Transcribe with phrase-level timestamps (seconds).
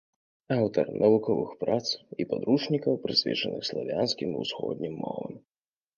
[0.53, 1.85] Аўтар навуковых прац
[2.23, 5.33] і падручнікаў, прысвечаных славянскім і ўсходнім мовам.